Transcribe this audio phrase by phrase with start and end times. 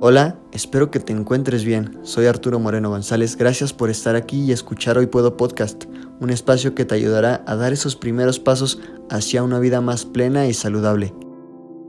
[0.00, 1.98] Hola, espero que te encuentres bien.
[2.04, 3.36] Soy Arturo Moreno González.
[3.36, 5.86] Gracias por estar aquí y escuchar Hoy Puedo Podcast,
[6.20, 10.46] un espacio que te ayudará a dar esos primeros pasos hacia una vida más plena
[10.46, 11.12] y saludable.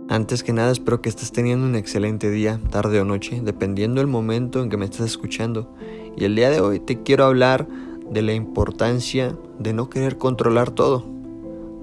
[0.10, 4.08] Antes que nada, espero que estés teniendo un excelente día, tarde o noche, dependiendo del
[4.08, 5.72] momento en que me estés escuchando.
[6.18, 7.68] Y el día de hoy te quiero hablar
[8.10, 11.06] de la importancia de no querer controlar todo.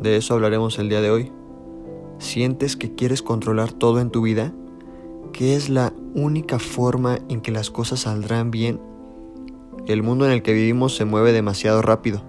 [0.01, 1.33] De eso hablaremos el día de hoy.
[2.19, 4.53] ¿Sientes que quieres controlar todo en tu vida?
[5.37, 8.81] que es la única forma en que las cosas saldrán bien.
[9.87, 12.23] El mundo en el que vivimos se mueve demasiado rápido.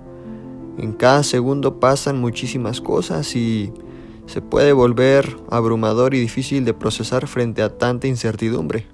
[0.78, 3.74] En cada segundo pasan muchísimas cosas y
[4.26, 8.86] se puede volver abrumador y difícil de procesar frente a tanta incertidumbre.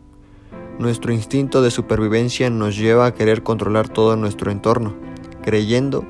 [0.77, 4.95] Nuestro instinto de supervivencia nos lleva a querer controlar todo nuestro entorno,
[5.41, 6.05] creyendo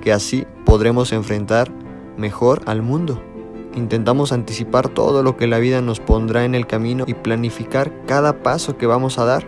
[0.00, 1.72] que así podremos enfrentar
[2.16, 3.20] mejor al mundo.
[3.78, 8.42] Intentamos anticipar todo lo que la vida nos pondrá en el camino y planificar cada
[8.42, 9.46] paso que vamos a dar.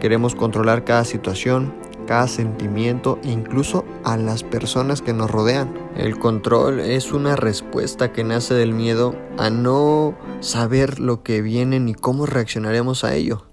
[0.00, 1.74] Queremos controlar cada situación,
[2.06, 5.74] cada sentimiento e incluso a las personas que nos rodean.
[5.96, 11.80] El control es una respuesta que nace del miedo a no saber lo que viene
[11.80, 13.46] ni cómo reaccionaremos a ello.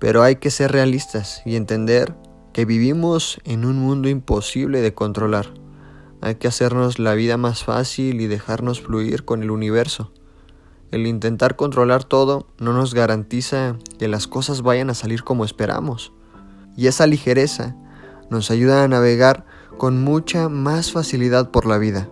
[0.00, 2.16] Pero hay que ser realistas y entender
[2.52, 5.61] que vivimos en un mundo imposible de controlar.
[6.24, 10.12] Hay que hacernos la vida más fácil y dejarnos fluir con el universo.
[10.92, 16.12] El intentar controlar todo no nos garantiza que las cosas vayan a salir como esperamos.
[16.76, 17.74] Y esa ligereza
[18.30, 19.44] nos ayuda a navegar
[19.78, 22.08] con mucha más facilidad por la vida.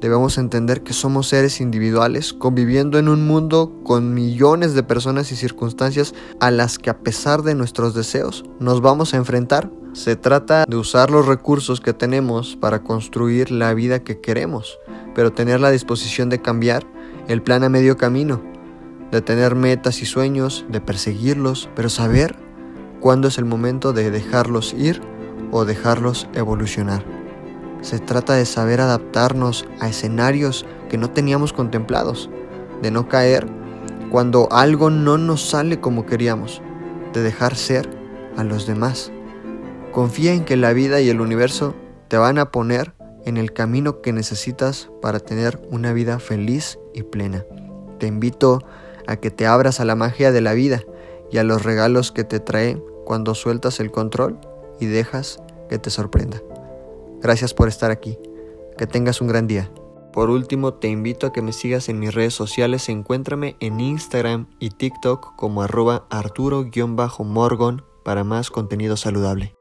[0.00, 5.36] Debemos entender que somos seres individuales conviviendo en un mundo con millones de personas y
[5.36, 10.64] circunstancias a las que a pesar de nuestros deseos nos vamos a enfrentar se trata
[10.64, 14.78] de usar los recursos que tenemos para construir la vida que queremos,
[15.12, 16.86] pero tener la disposición de cambiar
[17.26, 18.40] el plan a medio camino,
[19.10, 22.36] de tener metas y sueños, de perseguirlos, pero saber
[23.00, 25.02] cuándo es el momento de dejarlos ir
[25.50, 27.02] o dejarlos evolucionar.
[27.80, 32.30] Se trata de saber adaptarnos a escenarios que no teníamos contemplados,
[32.82, 33.48] de no caer
[34.12, 36.62] cuando algo no nos sale como queríamos,
[37.12, 37.90] de dejar ser
[38.36, 39.10] a los demás
[39.92, 41.74] Confía en que la vida y el universo
[42.08, 42.94] te van a poner
[43.24, 47.44] en el camino que necesitas para tener una vida feliz y plena.
[47.98, 48.62] Te invito
[49.06, 50.82] a que te abras a la magia de la vida
[51.30, 54.38] y a los regalos que te trae cuando sueltas el control
[54.80, 56.40] y dejas que te sorprenda.
[57.20, 58.18] Gracias por estar aquí.
[58.76, 59.70] Que tengas un gran día.
[60.12, 62.88] Por último, te invito a que me sigas en mis redes sociales.
[62.88, 69.57] Encuéntrame en Instagram y TikTok como arroba arturo-morgon para más contenido saludable.